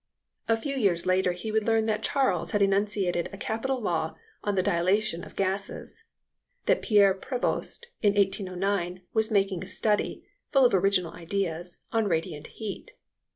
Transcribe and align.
A 0.47 0.57
few 0.57 0.75
years 0.75 1.05
later 1.05 1.31
he 1.33 1.51
would 1.51 1.63
learn 1.65 1.85
that 1.85 2.01
Charles 2.01 2.53
had 2.53 2.61
enunciated 2.63 3.29
a 3.31 3.37
capital 3.37 3.79
law 3.79 4.15
on 4.43 4.55
the 4.55 4.63
dilatation 4.63 5.23
of 5.23 5.35
gases; 5.35 6.03
that 6.65 6.81
Pierre 6.81 7.13
Prevost, 7.13 7.85
in 8.01 8.15
1809, 8.15 9.03
was 9.13 9.29
making 9.29 9.63
a 9.63 9.67
study, 9.67 10.25
full 10.49 10.65
of 10.65 10.73
original 10.73 11.13
ideas, 11.13 11.81
on 11.91 12.07
radiant 12.07 12.47
heat. 12.47 12.93